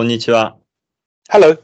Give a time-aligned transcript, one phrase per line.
[0.00, 0.56] こんにちは。
[1.30, 1.60] Hello.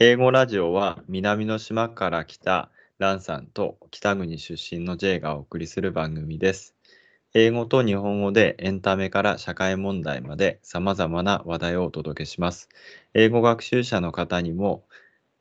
[0.00, 6.74] 英語ラジオは南の島から来たランさんと北国出身の J がお送りする番組です。
[7.32, 12.68] 英語と日本語でエンタメから社会問題まで様々な話題をお届けします。
[13.14, 14.82] 英語学習者の方にも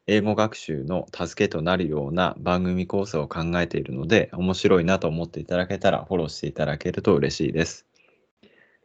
[0.05, 7.88] 英語学習の助けとなるような番組構成を考えているので面白いなと思っていただけたらフォローしていただけると嬉しいです。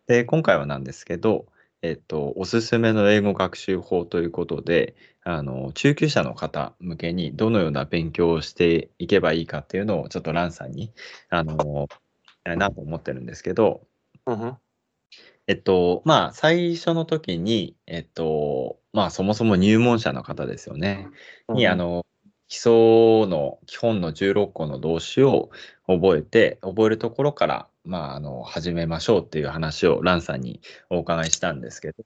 [0.07, 1.45] で今回はなんですけど、
[1.83, 10.93] えっと、おすすめの英語学習法ということで、あの中級者の方向けにどのような勉強をしていけばいいかっていうのをちょっとランさんに
[11.31, 11.89] あの
[12.45, 13.87] なと思ってるんですけど、
[14.27, 14.57] hmm
[15.49, 21.09] えっと、まあ、最初の時に、えっと、まあ、そもそも入門者の方ですよね。
[21.49, 22.05] に、あの、
[22.49, 25.51] 基礎の基本の16個の動詞を
[25.87, 32.05] 覚えて、覚えるところから、まあ、あの、始めましょうっていう話をランさんにお伺いしたんですけど、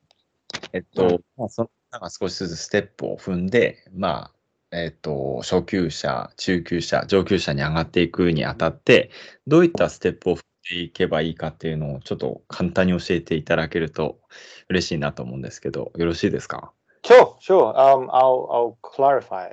[0.73, 4.35] えっうと、まあ、その、なんか少しずつステップを踏んで、まあ、
[4.73, 9.11] えっと、初級者、中級者、上級者に上がっていくにあたって、
[9.47, 14.21] どういったステップを踏んでいけばいいかっていうのをちょっと簡単に教えていただけると
[14.69, 17.75] 嬉しいなと思うんですけど、よろしいですか？Sure, sure.
[17.75, 19.51] Um, I'll I'll clarify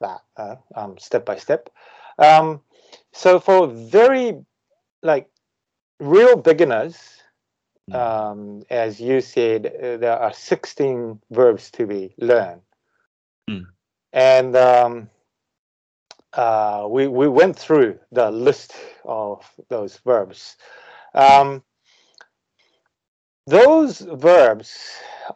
[0.00, 1.70] that uh, um, step by step.
[2.18, 2.60] Um,
[3.12, 4.42] so for very
[5.02, 5.29] like
[6.00, 7.22] real beginners,
[7.92, 9.64] um, as you said,
[10.00, 12.62] there are 16 verbs to be learned,
[13.48, 13.66] Mm.
[14.12, 15.10] and um,
[16.32, 20.56] uh, we we went through the list of those verbs.
[21.14, 21.64] Um,
[23.46, 24.78] those verbs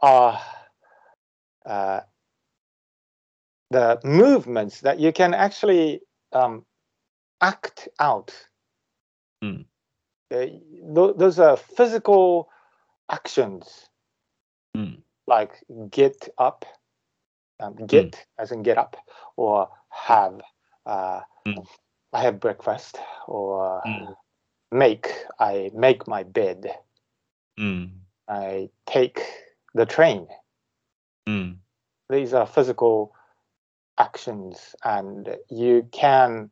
[0.00, 0.40] are
[1.66, 2.00] uh,
[3.70, 6.00] the movements that you can actually
[6.32, 6.64] um,
[7.40, 8.32] act out.
[9.42, 9.66] Mm
[10.34, 12.48] th- those are physical
[13.10, 13.88] actions
[14.76, 14.98] mm.
[15.26, 15.52] like
[15.90, 16.64] get up,
[17.60, 18.18] um, get mm.
[18.38, 18.96] as in get up,
[19.36, 20.40] or have.
[20.86, 21.66] Uh, mm.
[22.12, 24.12] I have breakfast, or hmm.
[24.70, 25.12] make.
[25.40, 26.66] I make my bed.
[27.58, 27.86] Hmm.
[28.28, 29.20] I take
[29.74, 30.28] the train.
[31.26, 31.54] Hmm.
[32.08, 33.12] These are physical
[33.98, 36.50] actions, and you can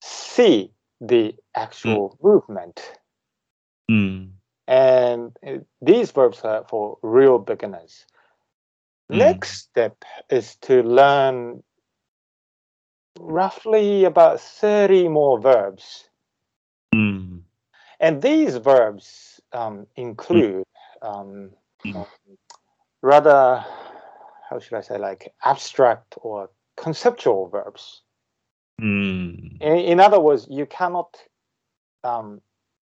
[0.00, 0.70] see
[1.00, 2.80] the actual movement
[3.90, 4.30] Mm.
[4.66, 5.36] And
[5.82, 8.06] these verbs are for real beginners.
[9.12, 9.18] Mm.
[9.18, 11.62] Next step is to learn
[13.18, 16.08] roughly about 30 more verbs.
[16.94, 17.42] Mm.
[18.00, 20.64] And these verbs um, include
[21.00, 21.08] hmm.
[21.08, 21.50] um,
[23.02, 23.64] rather,
[24.50, 28.02] how should I say, like abstract or conceptual verbs.
[28.80, 29.60] Mm.
[29.60, 31.16] In, in, other words, you cannot
[32.02, 32.40] um,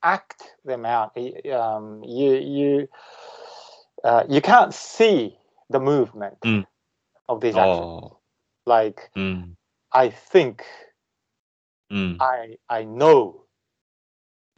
[0.03, 1.17] act them out.
[1.51, 2.87] Um, you you
[4.03, 5.37] uh, you can't see
[5.69, 6.65] the movement mm.
[7.27, 7.59] of these oh.
[7.59, 7.79] actions.
[7.81, 8.17] Oh.
[8.65, 9.55] Like mm.
[9.91, 10.63] I think,
[11.91, 12.17] mm.
[12.19, 13.45] I I know,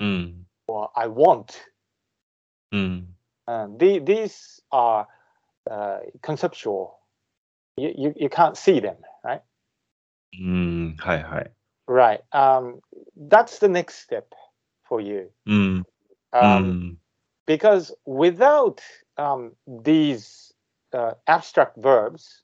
[0.02, 0.44] mm.
[0.68, 1.62] or I want.
[2.74, 3.06] Mm.
[3.48, 5.08] And the, these are
[5.70, 7.00] uh, conceptual.
[7.78, 9.42] You, you you can't see them, right?
[10.40, 11.48] Mm, hi hi.
[11.88, 12.22] Right.
[12.32, 12.82] Um,
[13.16, 14.34] that's the next step
[14.92, 15.30] for you.
[15.48, 15.86] Mm.
[16.34, 16.98] Um, mm.
[17.48, 18.82] Because without
[19.18, 20.52] um, these
[20.92, 22.44] uh, abstract verbs,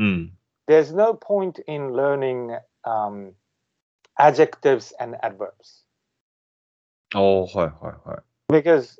[0.00, 0.30] mm.
[0.66, 3.34] there's no point in learning um,
[4.18, 5.84] adjectives and adverbs.
[7.14, 8.18] Oh, hi, hi, hi.
[8.48, 8.98] Because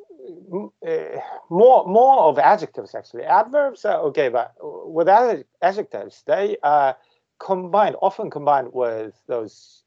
[0.86, 1.18] uh,
[1.50, 3.24] more more of adjectives actually.
[3.24, 6.96] Adverbs are okay, but with ad- adjectives, they are
[7.40, 9.82] combined, often combined with those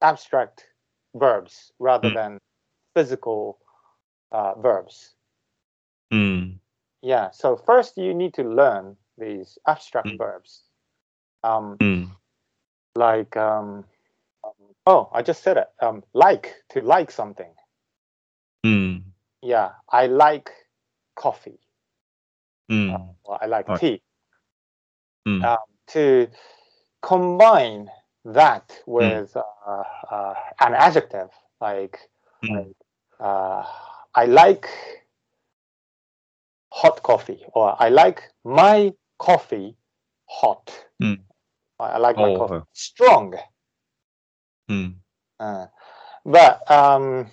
[0.00, 0.71] abstract
[1.14, 2.14] verbs rather mm.
[2.14, 2.38] than
[2.94, 3.58] physical
[4.30, 5.14] uh, verbs.
[6.12, 6.58] Mm.
[7.02, 10.18] Yeah, so first you need to learn these abstract mm.
[10.18, 10.62] verbs.
[11.44, 12.04] Um, hmm.
[12.94, 13.84] Like, um,
[14.86, 15.68] oh, I just said it.
[15.80, 17.52] Um, like, to like something.
[18.64, 18.98] Hmm.
[19.42, 20.50] Yeah, I like
[21.16, 21.58] coffee.
[22.68, 22.94] Hmm.
[22.94, 24.02] Uh, well, I like tea.
[25.26, 25.56] Um,
[25.88, 26.28] to
[27.00, 27.90] combine
[28.24, 28.92] that hmm.
[28.92, 29.84] with mm.
[30.10, 31.30] uh, an adjective
[31.60, 31.98] like,
[32.44, 32.56] mm.
[32.56, 32.76] like
[33.20, 33.64] uh,
[34.14, 34.68] I like
[36.70, 39.76] hot coffee or I like my coffee
[40.26, 40.72] hot.
[41.02, 41.20] Mm.
[41.78, 43.34] I, like my oh, coffee strong.
[44.68, 44.88] Hmm.
[45.40, 45.66] Uh,
[46.24, 47.26] but um,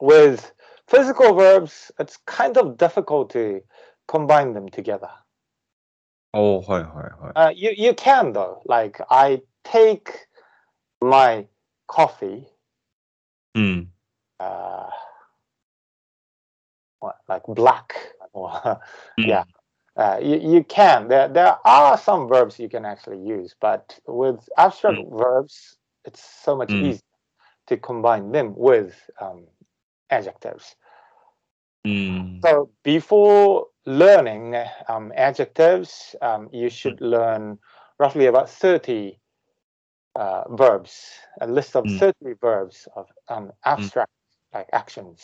[0.00, 0.52] with
[0.88, 3.62] physical verbs, it's kind of difficult to
[4.08, 5.10] combine them together.
[6.34, 7.32] Oh.
[7.36, 8.62] Uh, you you can though.
[8.66, 10.10] Like I take
[11.00, 11.46] my
[11.86, 12.48] coffee.
[13.56, 13.88] Mm.
[14.40, 14.90] Uh,
[16.98, 17.94] what, like black
[18.32, 18.80] or mm.
[19.18, 19.44] yeah.
[19.96, 24.40] Uh, you, you can there there are some verbs you can actually use, but with
[24.58, 25.18] abstract mm.
[25.18, 26.98] verbs, it's so much easier
[27.68, 29.44] to combine them with um,
[30.10, 30.74] adjectives.
[31.86, 32.40] Mm.
[32.42, 34.56] So before learning
[34.88, 37.10] um, adjectives, um, you should mm.
[37.10, 37.58] learn
[37.98, 39.18] roughly about 30
[40.16, 41.98] uh, verbs, a list of mm.
[41.98, 43.52] 30 verbs of um, mm.
[43.64, 44.10] abstract
[44.52, 45.22] like actions.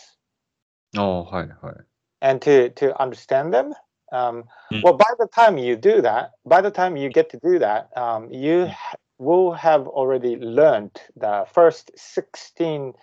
[0.96, 1.74] Oh, hi, hi.
[2.20, 3.72] And to, to understand them,
[4.12, 4.82] um, mm.
[4.82, 7.88] well, by the time you do that, by the time you get to do that,
[7.96, 8.70] um, you mm.
[8.70, 12.94] ha- will have already learned the first 16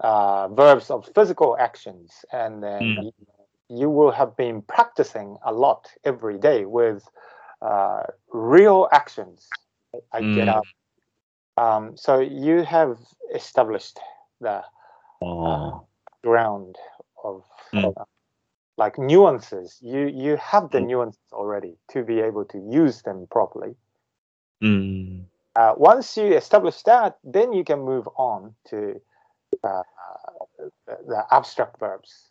[0.00, 3.12] uh, verbs of physical actions, and then mm.
[3.68, 7.08] you will have been practicing a lot every day with
[7.62, 8.02] uh,
[8.32, 9.48] real actions.
[10.12, 10.34] I mm.
[10.34, 10.64] get up.
[11.56, 12.98] Um, so you have
[13.34, 13.98] established
[14.40, 14.62] the
[15.22, 15.86] uh, oh.
[16.22, 16.76] ground
[17.24, 17.96] of, mm.
[17.96, 18.04] Uh,
[18.76, 20.88] like nuances you you have the mm.
[20.88, 23.74] nuances already to be able to use them properly
[24.62, 25.24] mm.
[25.56, 29.00] uh, once you establish that then you can move on to
[29.64, 29.82] uh,
[31.06, 32.30] the abstract verbs.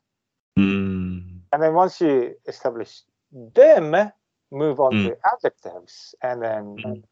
[0.58, 1.40] Mm.
[1.52, 3.02] And then once you establish
[3.32, 4.12] them,
[4.52, 5.08] move on mm.
[5.08, 5.34] to hmm.
[5.34, 7.04] adjectives, and then mm.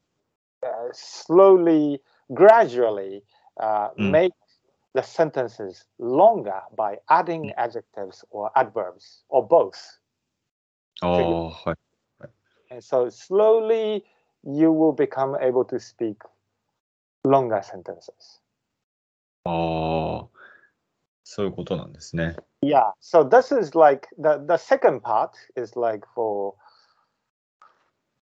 [0.66, 2.02] uh, slowly,
[2.34, 3.24] gradually
[3.60, 4.12] uh, hmm.
[4.12, 4.34] make
[4.94, 7.50] the sentences longer by adding hmm.
[7.58, 9.98] adjectives or adverbs or both.
[11.02, 11.56] Oh,
[12.70, 14.06] and so slowly
[14.44, 16.22] you will become able to speak
[17.24, 18.40] longer sentences.
[19.45, 20.29] ああ。
[21.25, 22.37] そういうことなんですね。
[22.63, 22.93] Yeah.
[23.01, 26.55] So this is like the the second part is like for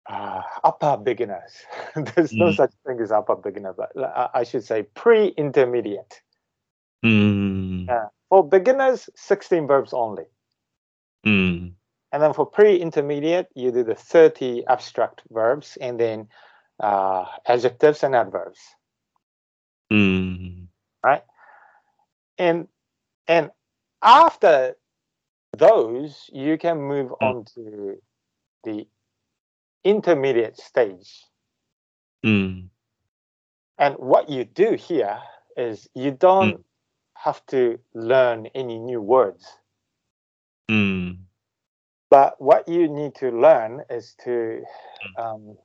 [0.06, 1.66] uh, upper beginners.
[1.96, 2.56] There's no Mm.
[2.56, 6.22] such thing as upper beginner, but I I should say pre-intermediate.
[7.04, 7.86] うん。
[7.90, 8.10] Yeah.
[8.30, 10.26] For beginners, 16 verbs only.
[11.24, 11.76] うん。
[12.12, 16.28] And then for pre-intermediate, you do the 30 abstract verbs and then
[16.80, 18.78] uh, adjectives and adverbs.
[19.90, 19.96] う
[21.05, 21.23] right?
[22.39, 22.69] And
[23.27, 23.51] and
[24.03, 24.77] after
[25.57, 27.17] those, you can move mm.
[27.21, 28.01] on to
[28.65, 28.87] the
[29.85, 31.25] intermediate stage.
[32.25, 32.69] Mm.
[33.79, 35.19] And what you do here
[35.57, 36.65] is you don't mm.
[37.15, 39.47] have to learn any new words.
[40.69, 41.13] Hmm.
[42.11, 44.63] But what you need to learn is to
[45.03, 45.23] hmm.
[45.23, 45.59] um,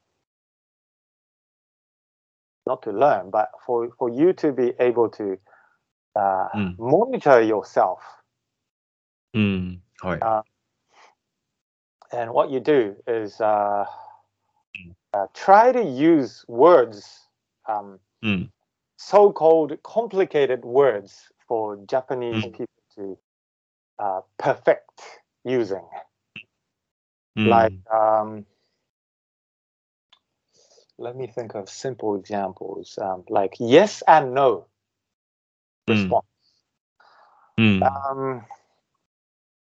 [2.65, 5.37] not to learn, but for, for you to be able to
[6.15, 6.77] uh, mm.
[6.79, 8.01] monitor yourself.
[9.35, 9.79] Mm.
[10.03, 10.21] Right.
[10.21, 10.43] Uh,
[12.11, 13.85] and what you do is uh,
[14.77, 14.91] hmm.
[15.13, 17.27] uh try to use words,
[17.67, 18.49] um, mm.
[18.97, 22.51] so called complicated words for Japanese hmm.
[22.51, 23.17] people to
[23.99, 25.01] uh, perfect
[25.43, 25.85] using.
[27.35, 27.47] Hmm.
[27.47, 28.45] Like, um,
[30.98, 34.66] let me think of simple examples um, like yes and no
[35.86, 35.94] Mm.
[35.94, 36.24] response
[37.56, 37.80] うん。
[37.82, 38.42] um,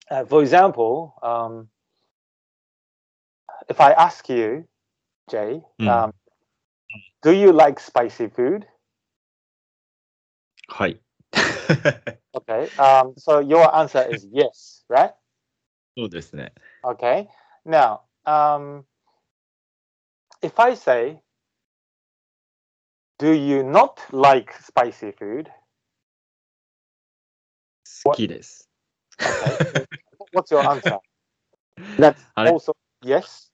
[0.10, 1.70] uh, for example um,
[3.70, 4.66] if i ask you
[5.30, 5.88] jay Mm.
[5.90, 6.14] um,
[7.22, 8.66] do you like spicy food
[10.68, 11.00] はい。
[12.34, 15.14] okay um, so your answer is yes right
[15.98, 16.54] そうですね。
[16.84, 17.28] okay
[17.66, 18.86] now um,
[20.43, 21.21] if i say
[23.19, 25.49] do you not like spicy food
[28.05, 28.69] 好きです。
[29.19, 29.87] Okay.
[30.33, 30.99] What's your answer?
[31.99, 33.53] That's also yes.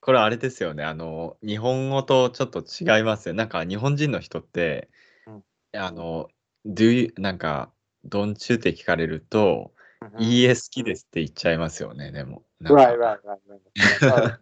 [0.00, 0.84] これあれですよね。
[0.84, 3.34] あの、日本語とちょっと違いますよ。
[3.34, 4.88] なんか日本人の人って、
[5.26, 5.44] うん
[5.76, 6.28] あの、
[6.66, 7.72] do you, なんか、
[8.08, 10.22] don't you って聞かれると、Mhm.
[10.22, 12.42] いいえ好きですって言っちゃいますよね、でも。
[12.62, 14.10] Right, か right, right, right.
[14.10, 14.38] Uh,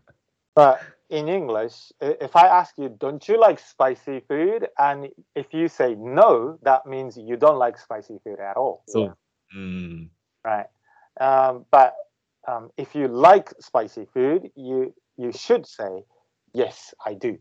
[0.55, 0.79] but
[1.11, 4.69] in English, if I ask you, don't you like spicy food?
[4.79, 8.83] And if you say no, that means you don't like spicy food at all.
[8.89, 9.59] So, yeah.
[9.59, 10.09] mm.
[10.45, 10.67] right.
[11.21, 11.95] Um, but
[12.47, 16.05] um, if you like spicy food, you you should say
[16.53, 17.39] yes, I do.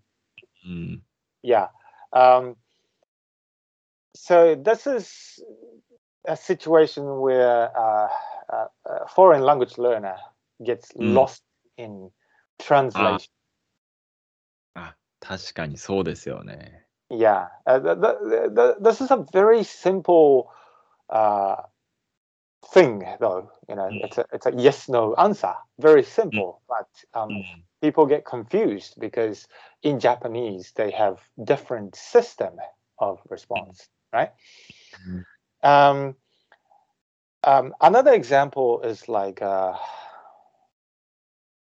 [0.67, 1.01] Mm.
[1.43, 1.67] Yeah.
[2.13, 2.55] Um,
[4.15, 5.39] so this is
[6.27, 8.07] a situation where uh,
[8.49, 10.17] a foreign language learner
[10.65, 11.13] gets mm.
[11.13, 11.43] lost
[11.77, 12.63] in ah.
[12.63, 13.31] translation.
[15.26, 16.86] あ、確かにそうですよね。
[17.10, 17.48] Yeah.
[17.66, 20.48] Uh, the, the, the, this is a very simple
[21.10, 21.56] uh,
[22.72, 23.50] thing, though.
[23.68, 24.04] You know, Mm.
[24.04, 25.54] it's a it's a yes no answer.
[25.78, 27.64] Very simple, but um, うん。
[27.82, 29.46] people get confused because
[29.82, 32.54] in Japanese they have different system
[32.98, 34.30] of response, right?
[35.62, 36.14] Um,
[37.44, 39.74] um, another example is like uh,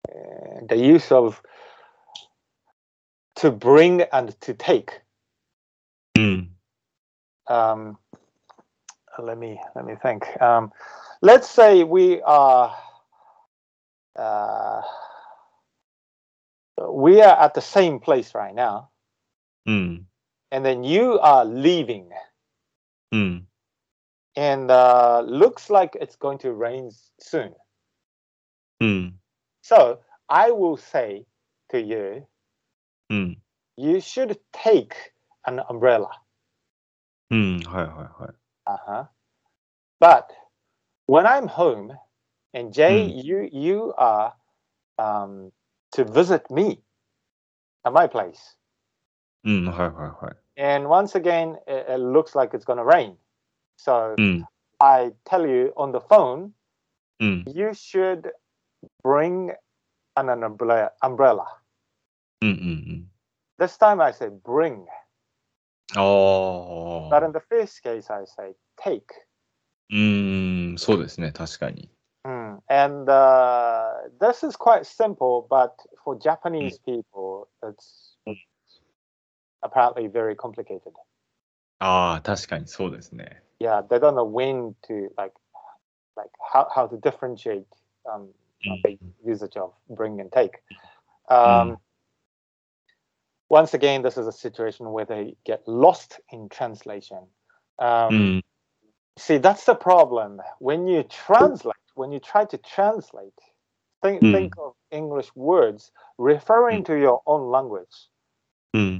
[0.09, 1.43] uh, the use of
[3.39, 5.01] to bring and to take.
[6.17, 6.50] Mm.
[7.48, 7.98] Um,
[9.17, 10.25] let me let me think.
[10.41, 10.72] Um,
[11.22, 12.75] let's say we are
[14.15, 14.81] uh,
[16.89, 18.89] we are at the same place right now,
[19.67, 20.03] mm.
[20.51, 22.10] and then you are leaving,
[23.13, 23.43] mm.
[24.36, 26.91] and uh, looks like it's going to rain
[27.22, 27.53] soon.
[28.81, 29.08] Hmm.
[29.62, 31.25] So I will say
[31.72, 32.25] to you,
[33.11, 33.38] うん。
[33.76, 34.88] you should take
[35.47, 36.09] an umbrella.
[37.31, 37.59] うん。
[37.61, 38.35] はいはいはい。
[38.67, 39.07] Uh-huh.
[40.00, 40.26] But
[41.07, 41.97] when I'm home
[42.53, 43.23] and Jay, Mm.
[43.25, 44.33] you you are
[44.99, 45.50] um,
[45.93, 46.83] to visit me
[47.85, 48.57] at my place.
[49.45, 49.67] うん。
[49.67, 50.37] はいはいはい。
[50.57, 53.17] And once again, it, it looks like it's gonna rain.
[53.76, 54.45] So うん。
[54.79, 56.50] I tell you on the phone,
[57.21, 57.45] うん。
[57.47, 58.31] you should
[59.03, 59.55] bring
[60.17, 61.45] an, an umbrella umbrella.
[62.41, 62.49] うん。
[62.49, 63.11] うん。
[63.59, 64.85] This time I say bring.
[65.97, 66.00] あ
[67.11, 69.03] But あ in。the first case I say take.
[69.91, 70.79] うーん。
[70.79, 71.33] そうですね。
[71.33, 71.91] 確かに。
[72.25, 72.59] Mm.
[72.69, 75.73] And uh, this is quite simple, but
[76.03, 78.17] for Japanese people, it's
[79.62, 80.93] apparently very complicated.
[81.81, 83.43] ああ、確かにそうですね。
[83.61, 85.35] Yeah, they don't know when to like,
[86.17, 87.67] like how, how to differentiate
[88.07, 88.29] um,
[88.67, 88.83] うん。
[88.83, 90.53] the usage of bring and take.
[91.29, 91.76] Um,
[93.50, 97.20] once again, this is a situation where they get lost in translation.
[97.79, 98.41] Um, mm.
[99.18, 100.41] See, that's the problem.
[100.60, 103.34] When you translate, when you try to translate,
[104.01, 104.34] think, mm.
[104.34, 106.86] think of English words referring mm.
[106.86, 108.08] to your own language.
[108.74, 108.98] Hmm.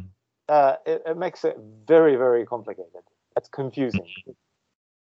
[0.48, 1.56] Uh, it, it, makes it
[1.88, 3.04] very, very complicated.
[3.38, 4.08] It's confusing.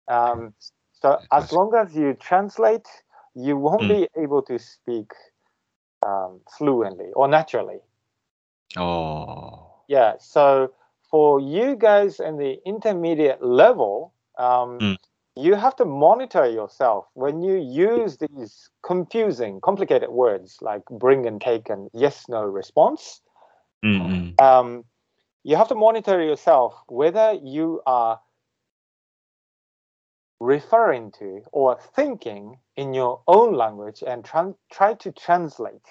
[0.09, 0.13] Hmm.
[0.13, 0.53] Um,
[0.91, 2.87] so, as long as you translate,
[3.33, 3.87] you won't hmm.
[3.87, 5.11] be able to speak
[6.05, 7.79] um, fluently or naturally.
[8.75, 9.75] Oh.
[9.87, 10.15] Yeah.
[10.19, 10.71] So
[11.09, 14.97] for you guys in the intermediate level, um, mm.
[15.35, 21.39] you have to monitor yourself when you use these confusing, complicated words like bring and
[21.39, 23.21] take and yes no response.
[23.85, 24.43] Mm-hmm.
[24.43, 24.83] Um,
[25.43, 28.19] you have to monitor yourself whether you are
[30.39, 35.87] referring to or thinking in your own language and tran- try to translate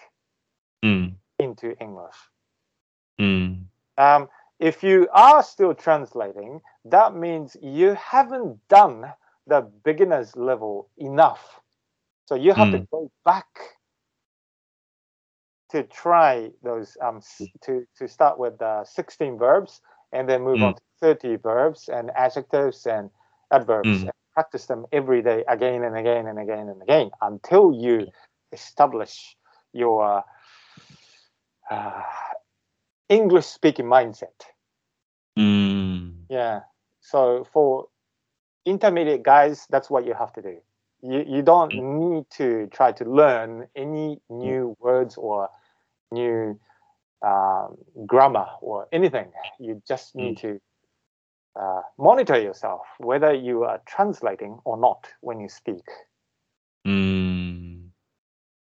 [0.84, 1.12] mm.
[1.38, 2.14] into English.
[3.18, 3.68] うん。
[3.96, 9.12] Um, if you are still translating, that means you haven't done
[9.46, 11.60] the beginner's level enough.
[12.26, 12.86] So you have to Mm.
[12.90, 13.46] go back
[15.70, 17.20] to try those um
[17.62, 19.80] to to start with uh, 16 verbs
[20.12, 23.10] and then move on to 30 verbs and adjectives and
[23.52, 24.04] adverbs Mm.
[24.04, 28.06] and practice them every day again and again and again and again until you
[28.52, 29.36] establish
[29.72, 30.24] your
[31.70, 32.02] uh,
[33.08, 34.46] English speaking mindset.
[35.38, 36.14] Mm.
[36.28, 36.60] Yeah.
[37.00, 37.86] So for
[38.64, 40.56] intermediate guys, that's what you have to do.
[41.02, 41.98] You, you don't mm.
[41.98, 44.38] need to try to learn any mm.
[44.38, 45.48] new words or
[46.10, 46.58] new
[47.24, 49.30] um, grammar or anything.
[49.60, 50.40] You just need mm.
[50.40, 50.60] to
[51.60, 55.84] uh, monitor yourself whether you are translating or not when you speak.
[56.86, 57.88] Mm.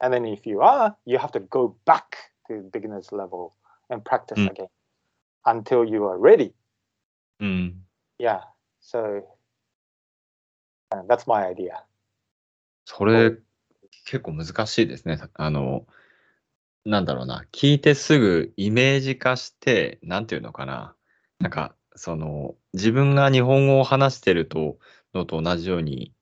[0.01, 3.55] And then if you are, you have to go back to beginner's level
[3.89, 4.51] and practice Mm.
[4.51, 4.67] again
[5.45, 6.53] until you are ready.
[7.39, 7.85] うん。
[8.19, 8.41] Yeah.
[8.81, 9.23] So
[10.91, 11.83] uh, that's my idea.
[12.85, 13.37] それ、
[14.05, 15.19] 結構難しいですね。
[15.33, 15.85] あの、
[16.85, 17.45] なんだろうな。
[17.51, 20.95] 聞いてすぐイメージ化して、なんていうのかな。
[21.39, 24.77] なんか、その、自分が日本語を話してると、
[25.13, 26.13] のと同じように、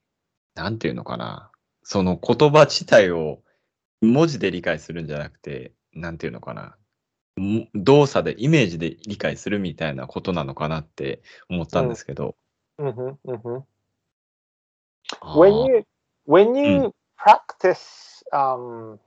[0.56, 1.52] なんていうのかな。
[1.84, 3.42] その言葉自体を
[4.02, 6.78] 文字で理解するんじゃなくて、なんていうのかな。
[7.36, 12.36] も動作で、イメージで理解するみたいなことなのかなって思ったんですけど。
[12.80, 13.64] hmm hmm
[15.22, 15.84] あ When ー you
[16.26, 19.00] when you practice um,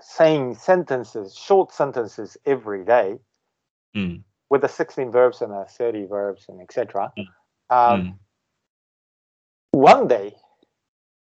[0.00, 3.18] saying sentences, short sentences every day
[3.94, 4.24] うん。
[4.50, 7.12] with the 16 verbs and the 30 verbs and etc.
[7.16, 7.24] う
[7.70, 8.20] Um, ん。
[9.72, 10.47] One day うん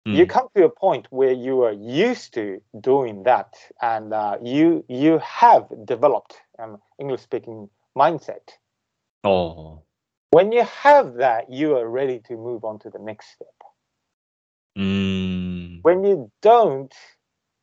[0.07, 0.29] you hmm.
[0.29, 5.19] come to a point where you are used to doing that and uh, you you
[5.19, 8.55] have developed an english speaking mindset.
[9.23, 9.83] Oh.
[10.29, 13.47] When you have that you are ready to move on to the next step.
[14.77, 15.79] Mm.
[15.81, 16.93] when you don't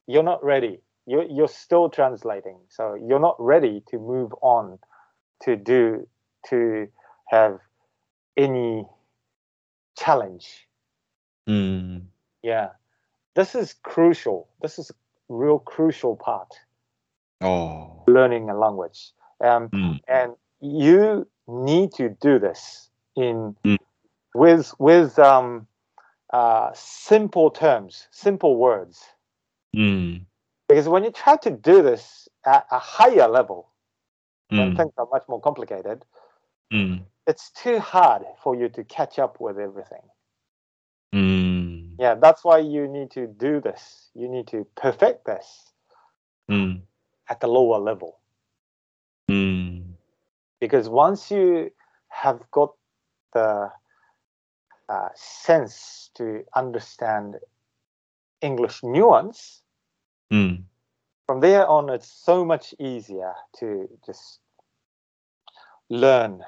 [0.06, 0.80] you're not ready.
[1.06, 2.58] You're, you're still translating.
[2.68, 4.78] So you're not ready to move on
[5.44, 6.08] to do
[6.48, 6.88] to
[7.30, 7.58] have
[8.36, 8.84] any
[9.96, 10.66] challenge.
[11.48, 12.06] Mm
[12.44, 12.68] yeah,
[13.34, 14.48] this is crucial.
[14.60, 14.92] This is
[15.30, 16.52] real crucial part.
[17.40, 19.12] Oh, learning a language.
[19.40, 20.00] Um, mm.
[20.06, 23.78] and you need to do this in mm.
[24.34, 25.66] with with um,
[26.34, 29.02] uh, simple terms, simple words.
[29.74, 30.26] Mm.
[30.68, 33.70] Because when you try to do this at a higher level,
[34.48, 34.76] when hmm.
[34.76, 36.04] things are much more complicated,
[36.70, 36.96] hmm.
[37.26, 40.00] it's too hard for you to catch up with everything
[41.98, 45.72] yeah that's why you need to do this you need to perfect this
[46.50, 46.80] mm.
[47.28, 48.18] at the lower level
[49.30, 49.82] mm.
[50.60, 51.70] because once you
[52.08, 52.72] have got
[53.32, 53.70] the
[54.88, 57.36] uh, sense to understand
[58.40, 59.62] english nuance
[60.32, 60.62] mm.
[61.26, 64.40] from there on it's so much easier to just
[65.90, 66.42] learn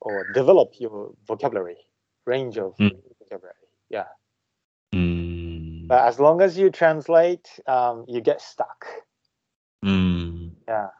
[0.00, 1.76] or develop your vocabulary
[2.26, 2.88] range of hmm.
[3.18, 4.06] vocabulary Yeah.
[4.92, 5.86] うん。
[5.88, 8.66] But as long as you translate, um, you get stuck.
[9.82, 10.56] うん。
[10.66, 10.90] Yeah.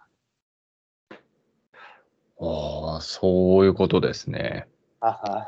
[2.39, 4.67] ああ、そういうことですね。
[5.01, 5.45] Uh.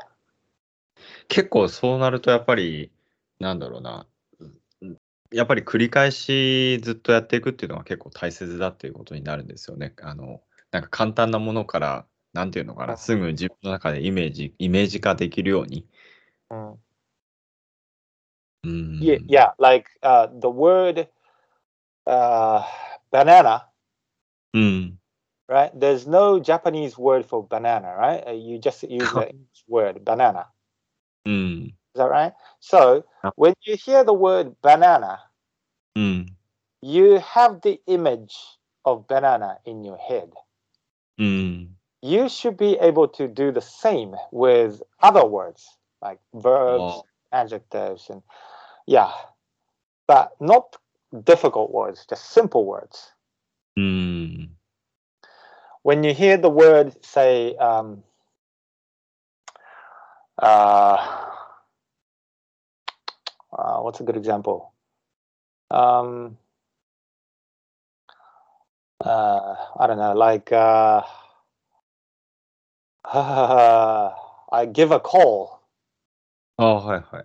[1.27, 2.91] 結構そうなるとやっぱり、
[3.39, 4.05] なんだろうな。
[5.31, 9.93] やっぱり繰り返しずっとやっていくっていうのが結構大切だっていうことになるんですよね。
[10.01, 10.41] あの、
[10.71, 15.85] なんか簡単なものから、なんていうのかな、うんすぐ自分の中でイメージ、イメージ化できるように。
[16.49, 16.71] Mm.
[16.71, 16.77] うん。
[18.65, 18.97] Mm.
[18.99, 21.07] Yeah, yeah, like uh, the word
[22.05, 22.63] uh,
[23.11, 23.65] banana,
[24.55, 24.93] mm.
[25.47, 25.71] right?
[25.79, 28.23] There's no Japanese word for banana, right?
[28.27, 30.47] Uh, you just use the English word banana.
[31.27, 31.67] Mm.
[31.67, 32.33] Is that right?
[32.59, 35.19] So when you hear the word banana,
[35.97, 36.27] mm.
[36.81, 38.35] you have the image
[38.85, 40.31] of banana in your head.
[41.19, 41.69] Mm.
[42.01, 45.67] You should be able to do the same with other words
[46.01, 47.01] like verbs,
[47.31, 48.21] adjectives, and
[48.89, 49.11] yeah
[50.07, 50.75] but not
[51.23, 53.11] difficult words just simple words
[53.77, 54.49] mm.
[55.83, 58.03] when you hear the word say um,
[60.41, 60.97] uh,
[63.53, 64.73] uh, what's a good example
[65.69, 66.35] um,
[69.05, 71.03] uh, i don't know like uh,
[74.51, 75.61] i give a call
[76.57, 77.21] oh hi, hi.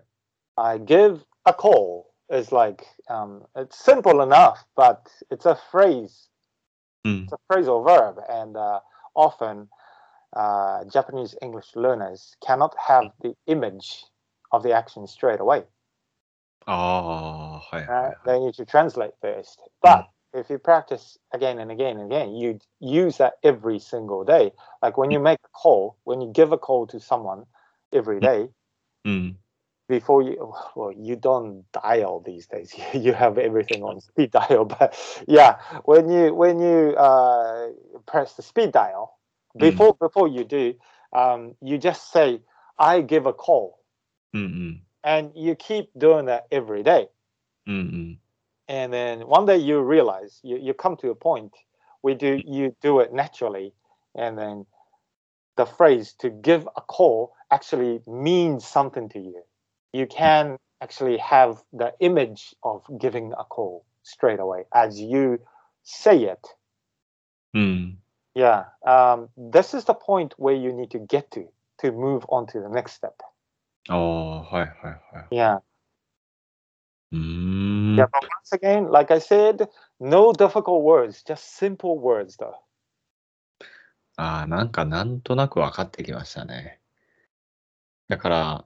[0.59, 6.28] i give a call is like um, it's simple enough, but it's a phrase.
[7.07, 7.24] Mm.
[7.24, 8.80] It's a phrasal verb, and uh,
[9.14, 9.68] often
[10.35, 14.04] uh, Japanese English learners cannot have the image
[14.52, 15.64] of the action straight away.
[16.66, 19.61] Oh, hi, uh, they need to translate first.
[19.83, 20.40] But mm.
[20.40, 24.52] if you practice again and again and again, you use that every single day.
[24.83, 25.14] Like when hmm.
[25.14, 27.44] you make a call, when you give a call to someone
[27.92, 28.24] every hmm.
[28.24, 28.48] day,
[29.07, 29.35] mm
[29.88, 34.97] before you well you don't dial these days you have everything on speed dial but
[35.29, 37.68] yeah when you when you uh,
[38.07, 39.18] press the speed dial
[39.57, 39.61] mm.
[39.61, 39.99] before mm.
[39.99, 40.75] before you do
[41.12, 42.40] um, you just say
[42.79, 43.79] i give a call
[44.35, 44.81] Mm-mm.
[45.05, 47.07] and you keep doing that every day.
[48.66, 51.53] and then one day you realize you, you come to a point
[52.01, 52.42] where do mm.
[52.47, 53.73] you do it naturally
[54.16, 54.66] and then
[55.57, 59.42] the phrase to give a call actually means something to you
[59.93, 65.39] you can actually have the image of giving a call straight away as you
[65.84, 66.39] say it
[67.53, 67.99] うん。
[68.36, 72.45] yeah um, this is the point where you need to get to to move on
[72.45, 73.13] to the next step
[73.89, 75.36] ああ、はいはいはい。
[75.36, 75.62] yeah
[77.12, 77.95] うーん。
[77.95, 79.67] yeah but once again like i said
[79.99, 82.53] no difficult words just simple words though
[84.19, 86.82] ああ、なんかなんとなく分かってきましたね。
[88.10, 88.65] だから、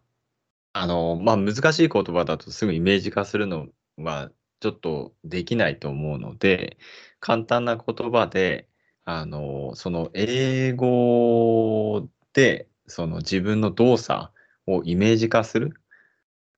[0.81, 6.79] あの、まあ難しい言葉だとすぐイメージ化するのはちょっとできないと思うので、
[7.19, 8.69] 簡単な言葉で、
[9.05, 14.31] あの、その英語で、その自分の動作
[14.67, 15.83] をイメージ化するっ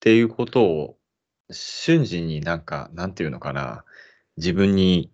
[0.00, 0.98] ていうことを
[1.50, 3.86] 瞬時になんか、なんていうのかな、
[4.36, 5.10] 自分に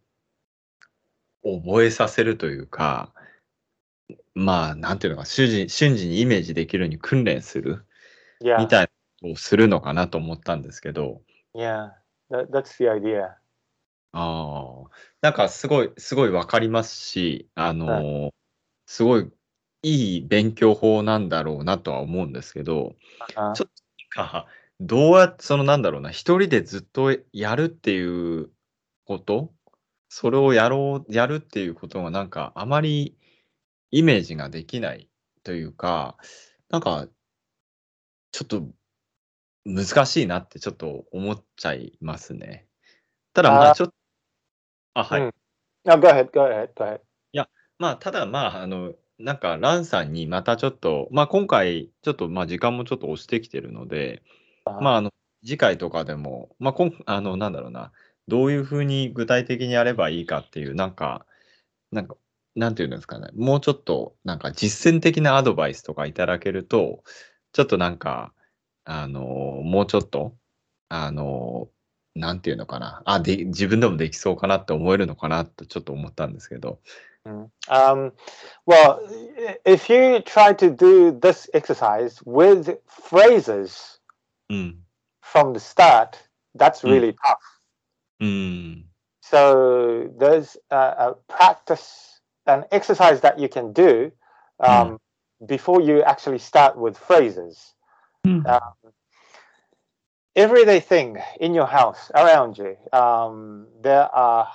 [1.45, 3.13] 覚えさせるというか、
[4.35, 7.87] まあ、なんていうのか、瞬時瞬時にイメージできるように訓練する
[8.59, 8.86] みたい
[9.33, 11.23] をするのかなと思ったんですけど、
[11.55, 11.91] Yeah,
[12.31, 13.35] that, that's the idea.
[14.13, 18.33] ああ、なんかすごい、すごいわかりますし、あの、
[18.87, 19.31] すごい
[19.83, 22.95] いい勉強法なんだろうなとは思うんですけど、
[23.37, 23.71] Uh, ちょっ
[24.15, 24.47] と
[24.81, 28.51] どうやって、そのなんだろうな、一人でずっとやるっていう
[29.05, 29.53] こと、
[30.09, 33.17] それをやろう、やるっていうことがなんかあまり
[33.91, 35.09] イメージができない
[35.43, 36.17] というか、
[36.69, 37.07] なんか、
[38.33, 38.69] ちょっと
[39.67, 42.67] 難しいなってちょっと思っちゃいますね。
[43.35, 43.95] ただまああちょっと、
[44.95, 45.21] あ、はい。
[45.23, 45.31] うん
[45.85, 47.01] No, go ahead, go ahead, go ahead.
[47.79, 54.23] まあただまあ、あの、なんかランさんにまたちょっと、まあ今回、ちょっとまあ時間もちょっと押してきてるので、
[54.65, 55.13] まああの、
[55.45, 57.93] 次回とかでも、まあこん、あの、なんだろうな、
[58.29, 61.27] どういうふうに具体的にやればいいかっていう、なんか、
[61.93, 62.17] なんか、
[62.55, 67.03] なんていうんですかね、もうちょっと、なんか実践的なアドバイスとかいただけると、
[67.53, 68.33] ちょっとなんか、
[68.87, 70.37] あの、もうちょっと、
[70.89, 71.69] あの、
[72.15, 76.79] なんていうのかな、あ、で、自分でもできそうかなって思えるのかなとちょっと思ったんですけど。
[77.27, 77.51] Mm.
[77.69, 78.13] Um,
[78.65, 79.01] well,
[79.65, 84.01] if you try to do this exercise with phrases
[84.49, 84.87] うん。
[85.21, 86.11] from the start,
[86.57, 87.01] that's Mm.
[87.01, 87.39] really tough.
[88.21, 88.87] うん。
[89.21, 94.13] So there's a, a practice, an exercise that you can do
[94.61, 95.01] um,
[95.45, 97.76] before you actually start with phrases.
[98.27, 98.47] Mm.
[98.47, 98.93] Um,
[100.35, 102.77] everyday thing in your house around you.
[102.93, 104.49] Um, there are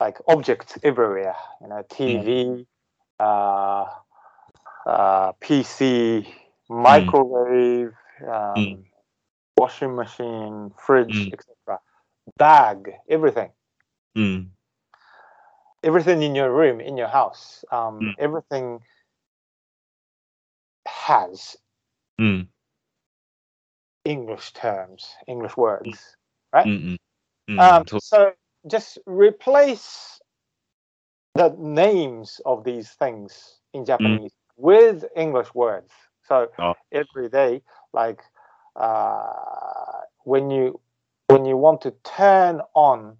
[0.00, 1.36] like objects everywhere.
[1.60, 2.62] You know, TV, hmm.
[3.20, 3.86] uh,
[4.86, 6.26] uh, PC,
[6.68, 6.82] hmm.
[6.82, 8.56] microwave, mm.
[8.56, 8.84] Um,
[9.56, 11.32] washing machine, fridge, hmm.
[11.32, 11.80] etc.
[12.38, 13.50] Bag, everything
[15.84, 18.14] everything in your room, in your house, um, mm.
[18.18, 18.80] everything
[20.86, 21.56] has
[22.20, 22.46] mm.
[24.04, 25.62] English terms, English mm.
[25.62, 26.16] words,
[26.52, 26.66] right?
[26.66, 26.96] Mm-mm.
[27.48, 27.60] Mm-mm.
[27.60, 28.32] Um, so
[28.66, 30.20] just replace
[31.34, 33.86] the names of these things in mm.
[33.86, 34.54] Japanese mm.
[34.56, 35.90] with English words.
[36.26, 36.74] So oh.
[36.92, 37.62] every day,
[37.92, 38.20] like
[38.76, 40.80] uh, when you
[41.28, 43.16] when you want to turn on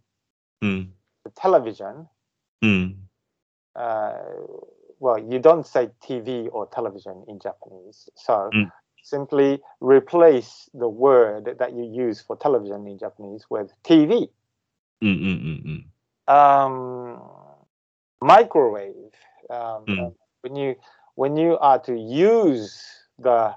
[0.62, 0.88] mm.
[1.24, 2.08] the television,
[2.64, 2.94] mm.
[3.76, 4.12] uh,
[5.00, 8.08] well, you don't say TV or television in Japanese.
[8.14, 8.70] So mm
[9.04, 14.28] simply replace the word that you use for television in Japanese with TV.
[15.02, 15.84] Mm, mm,
[16.28, 17.20] mm, um,
[18.20, 19.12] microwave.
[19.50, 19.84] Um,
[20.40, 20.76] when you
[21.14, 22.82] when you are to use
[23.18, 23.54] the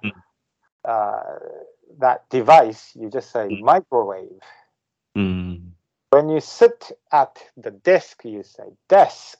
[0.85, 1.23] uh,
[1.99, 4.41] that device, you just say microwave.
[6.11, 9.39] When you sit at the desk, you say desk.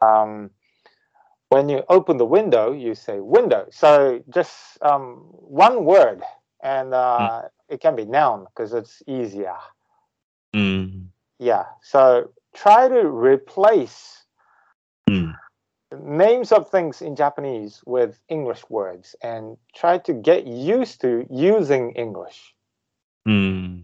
[0.00, 0.50] Um,
[1.50, 3.66] when you open the window, you say window.
[3.70, 6.22] So just um, one word,
[6.62, 7.48] and uh, mm.
[7.68, 9.56] it can be noun because it's easier.
[10.54, 11.06] Mm.
[11.38, 11.64] Yeah.
[11.82, 14.24] So try to replace
[15.08, 15.34] mm.
[15.98, 21.92] names of things in Japanese with English words, and try to get used to using
[21.92, 22.52] English.
[23.24, 23.78] Hmm.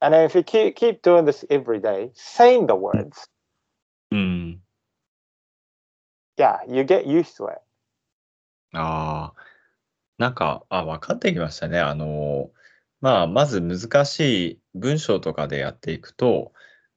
[0.00, 3.26] And if you keep keep doing this every day, saying the words,
[4.14, 4.58] mm.
[6.38, 7.60] Yeah, you get used to it.
[8.74, 9.48] ああ。
[10.18, 11.78] なんか、あ、分かってきましたね。
[11.78, 12.50] あの、
[13.00, 16.52] まあ、まず難しい文章とかでやっていくと、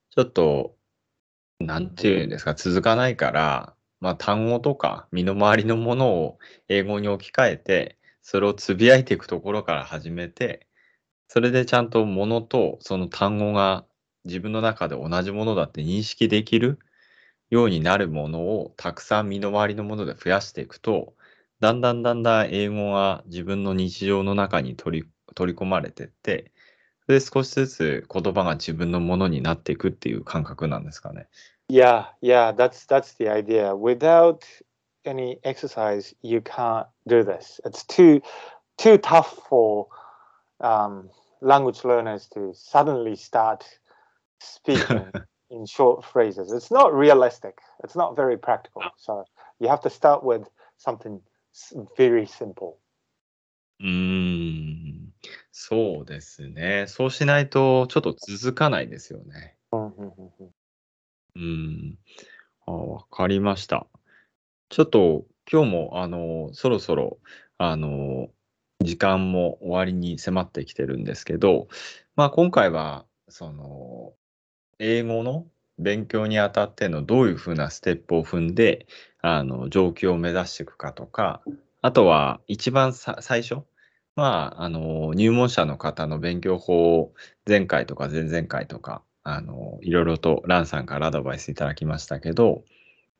[0.09, 0.75] ちょっと、
[1.59, 10.67] なんていうんですか、続かないから、まあ、単語とか身の回りのものを英語に置き換えて、それをつぶやいていくところから始めて、
[11.27, 13.85] それでちゃんとものとその単語が
[14.25, 16.79] 自分の中で同じものだって認識できる
[17.51, 21.13] ようになるものをたくさん身の回りのもので増やしていくと、
[21.59, 26.51] だんだんだんだん英語が自分の日常の中に取り取り込まれてって、
[27.07, 31.27] で少しずつ言葉が自分のものになっていくっていう感覚なんですかね。
[31.69, 33.75] Yeah, yeah, that's that's the idea.
[33.75, 34.45] Without
[35.03, 37.59] any exercise, you can't do this.
[37.65, 38.21] It's too
[38.77, 39.87] too tough for
[40.61, 41.09] um,
[41.41, 43.65] language learners to suddenly start
[44.39, 45.11] speaking
[45.51, 46.51] in short phrases.
[46.51, 47.59] It's not realistic.
[47.83, 48.81] It's not very practical.
[48.97, 49.25] So
[49.59, 51.19] you have to start with something
[51.97, 52.77] very simple.
[53.79, 55.13] うーん、
[55.51, 56.85] そうですね。
[56.87, 59.57] そうしないとちょっと続かないですよね。
[59.71, 60.11] Mhm.
[61.35, 61.97] うーん。
[62.67, 63.87] あ、わかりました。
[64.69, 67.17] ちょっと今日もあのそろそろ
[67.57, 68.29] あの
[68.81, 71.67] 時間も終わりに迫ってきてるんですけど、
[72.15, 74.13] まあ今回はその
[74.83, 75.45] 英語の
[75.77, 78.87] 勉強にあたってのどういうふうなステップを踏んで
[79.21, 81.41] あの上級を目指していくかとか、
[81.83, 83.57] あとは一番最初、
[84.15, 87.13] まああの入門者の方の勉強法を
[87.47, 92.63] 前回とか前々回とかあのいろいろとランさんからアドバイスいただきましたけど、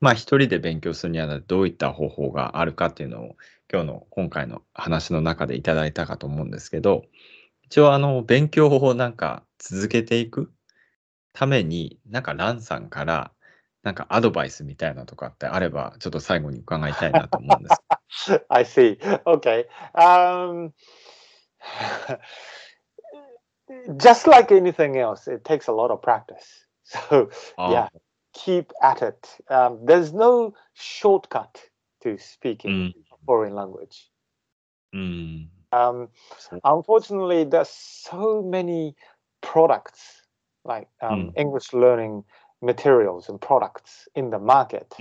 [0.00, 3.36] まあ一人で勉強するにはどういった方法があるかっていうのを
[3.72, 7.04] 今日の今回の話の中でいただいたかと思うんですけど、
[7.62, 10.50] 一応あの勉強をなんか続けていく
[11.32, 13.32] ために、なんかランさんから
[13.82, 17.82] なんかアドバイスみたいなとかってあれば、ちょっと最後に伺いたいなと思うんです。
[18.48, 18.98] I see.
[19.24, 19.66] Okay.
[19.94, 20.72] Um,
[23.96, 26.68] just like anything else, it takes a lot of practice.
[26.84, 27.88] So あ yeah,
[28.32, 29.16] keep at it.
[29.48, 31.70] Um, there's no shortcut
[32.02, 32.92] to う speaking
[33.26, 34.10] foreign language.
[34.92, 35.50] うん。
[35.72, 36.08] Um,
[36.64, 38.94] unfortunately, there's so many
[39.40, 40.21] products
[40.64, 41.32] like um, mm.
[41.36, 42.24] English learning
[42.60, 44.94] materials and products in the market.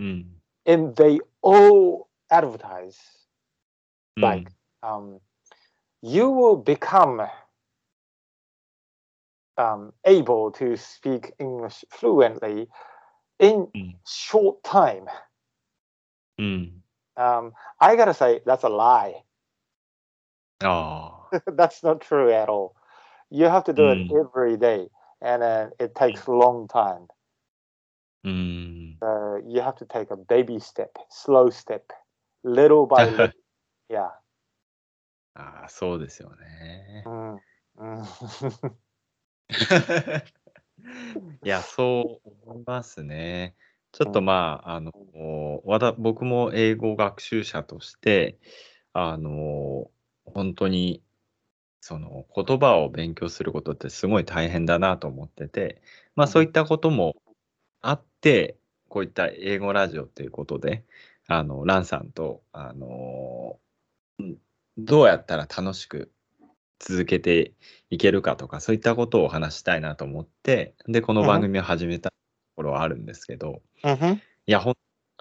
[0.00, 0.26] Mm.
[0.66, 2.98] And they all advertise
[4.18, 4.22] mm.
[4.22, 4.48] like
[4.82, 5.20] um,
[6.02, 7.22] you will become
[9.56, 12.68] um, able to speak English fluently
[13.38, 13.94] in mm.
[14.06, 15.06] short time.
[16.40, 16.72] Mm.
[17.16, 19.22] Um, I gotta say, that's a lie.
[20.62, 22.74] Oh, that's not true at all.
[23.32, 24.20] You have to do it Mm.
[24.20, 24.90] every day,
[25.22, 27.08] and uh, it takes long time.
[28.24, 28.98] うん。
[29.00, 31.80] Uh, you have to take a baby step, slow step,
[32.44, 33.32] little by little.
[33.88, 34.10] Yeah.
[35.34, 37.02] ああ、そうですよね。
[37.06, 37.38] Mm,
[37.78, 38.64] mm.
[41.42, 43.56] いや、そう思いますね。
[43.92, 44.92] ちょっとまあ、あの、
[45.64, 48.38] わた僕も英語学習者として、
[48.92, 49.90] あの、
[50.26, 51.02] 本当に、
[51.82, 55.82] その言葉を勉強することってすごい大変だなと思ってて、
[56.14, 57.16] まあそういったことも
[57.82, 58.56] あって、
[58.88, 60.84] こういった英語ラジオっていうことで、
[61.26, 63.58] あの、ランさんと、あの、
[64.18, 64.36] うん
[64.78, 66.10] どうやったら楽しく
[66.78, 67.52] 続けて
[67.90, 72.14] いけるかとか、そういったことをお話したいなと思って、で、この番組を始めたと
[72.56, 74.16] ころはあるんですけど、Mhm.
[74.16, 74.74] いや、ほん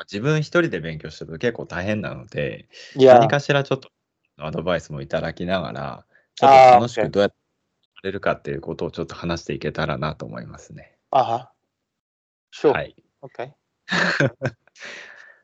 [0.03, 3.89] 自分一人で勉強してると結構大変なので.何かしらちょっと
[4.37, 10.97] アドバイスもいただきながら、ちょっと楽し OK くどうやってやれるかっていうことをちょっと話していけたらなと思いますね。
[11.11, 11.47] Uh huh.
[12.53, 12.71] Sure.
[12.71, 12.95] はい。
[13.21, 13.51] Okay.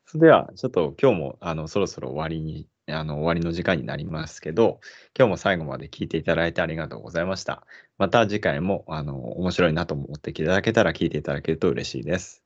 [0.06, 4.80] それでは、ちょっと今日もあのそろそろ終わりに、あの終わりの時間になりますけど、
[5.18, 7.68] 今日も最後まで聞いていただいてありがとうございました。
[7.98, 12.44] また次回もあの面白いなと思っていただけたら聞いていただけると嬉しいです。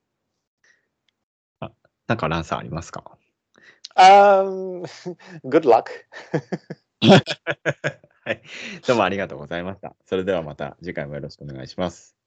[1.60, 1.71] あ
[2.08, 3.04] なんかランさんありますか
[3.95, 4.84] ？Um,
[5.45, 5.86] good luck.
[8.23, 8.41] はい。
[8.88, 9.95] どうもありがとうございました。
[10.05, 12.20] それではまた次回もよろしくお願いします。